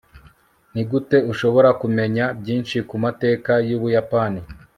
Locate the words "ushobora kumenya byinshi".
1.31-2.77